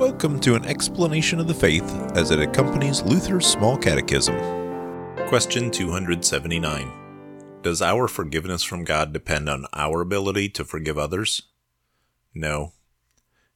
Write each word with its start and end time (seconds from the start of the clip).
Welcome 0.00 0.40
to 0.40 0.54
an 0.54 0.64
explanation 0.64 1.40
of 1.40 1.46
the 1.46 1.52
faith 1.52 1.84
as 2.14 2.30
it 2.30 2.40
accompanies 2.40 3.02
Luther's 3.02 3.44
Small 3.44 3.76
Catechism. 3.76 4.34
Question 5.28 5.70
279 5.70 7.60
Does 7.60 7.82
our 7.82 8.08
forgiveness 8.08 8.62
from 8.62 8.84
God 8.84 9.12
depend 9.12 9.50
on 9.50 9.66
our 9.74 10.00
ability 10.00 10.48
to 10.48 10.64
forgive 10.64 10.96
others? 10.96 11.42
No. 12.34 12.72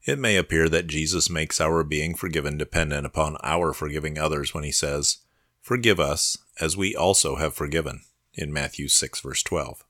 It 0.02 0.18
may 0.18 0.36
appear 0.36 0.68
that 0.68 0.86
Jesus 0.86 1.30
makes 1.30 1.62
our 1.62 1.82
being 1.82 2.14
forgiven 2.14 2.58
dependent 2.58 3.06
upon 3.06 3.38
our 3.42 3.72
forgiving 3.72 4.18
others 4.18 4.52
when 4.52 4.64
he 4.64 4.72
says, 4.72 5.20
Forgive 5.62 5.98
us, 5.98 6.36
as 6.60 6.76
we 6.76 6.94
also 6.94 7.36
have 7.36 7.54
forgiven, 7.54 8.02
in 8.34 8.52
Matthew 8.52 8.88
6, 8.88 9.18
verse 9.20 9.42
12. 9.42 9.82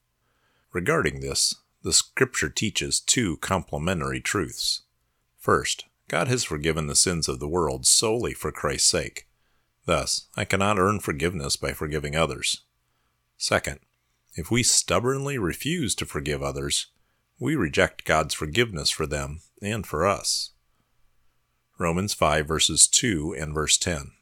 Regarding 0.73 1.19
this, 1.19 1.57
the 1.83 1.93
Scripture 1.93 2.49
teaches 2.49 3.01
two 3.01 3.39
complementary 3.39 4.21
truths. 4.21 4.83
First, 5.37 5.87
God 6.09 6.29
has 6.29 6.45
forgiven 6.45 6.87
the 6.87 6.97
sins 6.97 7.29
of 7.29 7.41
the 7.41 7.49
world 7.49 7.87
solely 7.87 8.35
for 8.35 8.53
Christ's 8.53 8.91
sake. 8.91 9.27
Thus, 9.87 10.27
I 10.37 10.45
cannot 10.45 10.79
earn 10.79 11.01
forgiveness 11.01 11.57
by 11.57 11.73
forgiving 11.73 12.17
others. 12.17 12.63
Second, 13.37 13.81
if 14.35 14.51
we 14.51 14.63
stubbornly 14.63 15.39
refuse 15.39 15.95
to 15.97 16.07
forgive 16.07 16.43
others, 16.43 16.89
we 17.39 17.57
reject 17.57 18.05
God's 18.05 18.35
forgiveness 18.35 18.91
for 18.91 19.07
them 19.07 19.41
and 19.61 19.87
for 19.87 20.07
us. 20.07 20.51
Romans 21.79 22.15
5 22.15 22.47
verses 22.47 22.87
2 22.87 23.35
and 23.39 23.53
verse 23.53 23.77
10. 23.77 24.13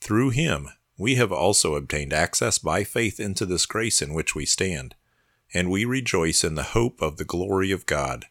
Through 0.00 0.30
him 0.30 0.68
we 0.98 1.14
have 1.16 1.32
also 1.32 1.74
obtained 1.74 2.12
access 2.12 2.58
by 2.58 2.84
faith 2.84 3.18
into 3.18 3.46
this 3.46 3.66
grace 3.66 4.02
in 4.02 4.12
which 4.12 4.34
we 4.34 4.44
stand 4.44 4.94
and 5.52 5.70
we 5.70 5.84
rejoice 5.84 6.42
in 6.42 6.56
the 6.56 6.62
hope 6.62 7.00
of 7.00 7.16
the 7.16 7.24
glory 7.24 7.70
of 7.70 7.86
God. 7.86 8.26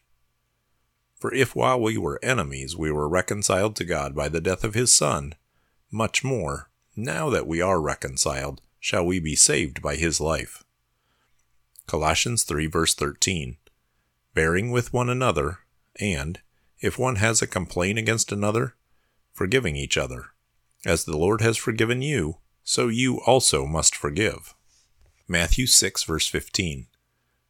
For 1.24 1.32
if 1.32 1.56
while 1.56 1.80
we 1.80 1.96
were 1.96 2.22
enemies 2.22 2.76
we 2.76 2.92
were 2.92 3.08
reconciled 3.08 3.76
to 3.76 3.86
God 3.86 4.14
by 4.14 4.28
the 4.28 4.42
death 4.42 4.62
of 4.62 4.74
his 4.74 4.92
Son, 4.92 5.34
much 5.90 6.22
more, 6.22 6.68
now 6.96 7.30
that 7.30 7.46
we 7.46 7.62
are 7.62 7.80
reconciled, 7.80 8.60
shall 8.78 9.06
we 9.06 9.20
be 9.20 9.34
saved 9.34 9.80
by 9.80 9.96
his 9.96 10.20
life. 10.20 10.62
Colossians 11.86 12.42
3 12.42 12.66
verse 12.66 12.94
13. 12.94 13.56
Bearing 14.34 14.70
with 14.70 14.92
one 14.92 15.08
another, 15.08 15.60
and, 15.98 16.42
if 16.80 16.98
one 16.98 17.16
has 17.16 17.40
a 17.40 17.46
complaint 17.46 17.98
against 17.98 18.30
another, 18.30 18.74
forgiving 19.32 19.76
each 19.76 19.96
other. 19.96 20.26
As 20.84 21.06
the 21.06 21.16
Lord 21.16 21.40
has 21.40 21.56
forgiven 21.56 22.02
you, 22.02 22.36
so 22.64 22.88
you 22.88 23.22
also 23.22 23.64
must 23.64 23.96
forgive. 23.96 24.54
Matthew 25.26 25.68
6 25.68 26.04
verse 26.04 26.28
15. 26.28 26.86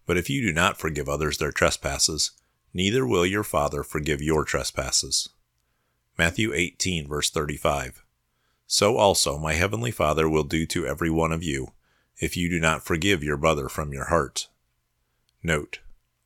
But 0.07 0.17
if 0.17 0.31
you 0.31 0.43
do 0.43 0.53
not 0.53 0.79
forgive 0.79 1.09
others 1.09 1.39
their 1.39 1.51
trespasses, 1.51 2.31
neither 2.75 3.07
will 3.07 3.25
your 3.25 3.45
Father 3.45 3.83
forgive 3.83 4.21
your 4.21 4.45
trespasses. 4.45 5.31
Matthew 6.19 6.53
18, 6.53 7.09
verse 7.09 7.31
35. 7.31 8.05
So 8.67 8.97
also 8.97 9.39
my 9.39 9.55
heavenly 9.55 9.91
Father 9.91 10.29
will 10.29 10.45
do 10.45 10.67
to 10.67 10.87
every 10.87 11.11
one 11.11 11.33
of 11.33 11.43
you, 11.43 11.69
if 12.19 12.37
you 12.37 12.51
do 12.51 12.61
not 12.61 12.85
forgive 12.85 13.25
your 13.25 13.37
brother 13.37 13.69
from 13.69 13.93
your 13.93 14.07
heart. 14.07 14.49
Note, 15.43 15.81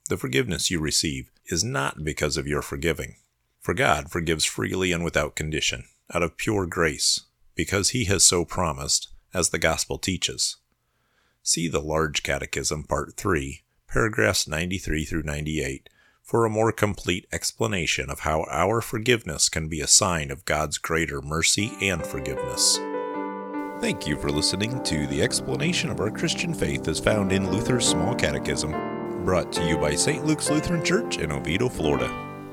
the 0.09 0.17
forgiveness 0.17 0.71
you 0.71 0.81
receive 0.81 1.31
is 1.47 1.63
not 1.63 2.05
because 2.05 2.37
of 2.37 2.47
your 2.47 2.63
forgiving. 2.63 3.17
For 3.61 3.75
God 3.75 4.11
forgives 4.11 4.45
freely 4.45 4.93
and 4.93 5.05
without 5.05 5.37
condition, 5.37 5.85
out 6.15 6.23
of 6.23 6.37
pure 6.37 6.65
grace, 6.67 7.23
because 7.55 7.91
he 7.91 8.05
has 8.05 8.25
so 8.25 8.45
promised, 8.45 9.09
as 9.35 9.51
the 9.51 9.59
Gospel 9.59 9.99
teaches. 9.99 10.57
See 11.43 11.69
the 11.69 11.81
Large 11.81 12.23
Catechism, 12.23 12.85
Part 12.85 13.17
3, 13.17 13.63
paragraphs 13.89 14.47
93 14.47 15.05
through 15.05 15.23
98, 15.25 15.89
for 16.29 16.45
a 16.45 16.51
more 16.51 16.71
complete 16.71 17.27
explanation 17.33 18.11
of 18.11 18.21
how 18.21 18.45
our 18.51 18.83
forgiveness 18.83 19.49
can 19.49 19.67
be 19.67 19.81
a 19.81 19.87
sign 19.87 20.31
of 20.31 20.45
God's 20.45 20.77
greater 20.77 21.23
mercy 21.23 21.73
and 21.81 22.07
forgiveness. 22.07 22.79
Thank 23.81 24.07
you 24.07 24.15
for 24.19 24.29
listening 24.29 24.83
to 24.83 25.07
the 25.07 25.23
explanation 25.23 25.89
of 25.89 26.01
our 26.01 26.11
Christian 26.11 26.53
faith 26.53 26.87
as 26.87 27.01
found 27.01 27.33
in 27.33 27.51
Luther's 27.51 27.89
Small 27.89 28.15
Catechism, 28.15 28.73
brought 29.25 29.51
to 29.55 29.67
you 29.67 29.79
by 29.79 29.95
St. 29.95 30.27
Luke's 30.27 30.51
Lutheran 30.51 30.85
Church 30.85 31.17
in 31.17 31.33
Oviedo, 31.33 31.67
Florida. 31.71 32.28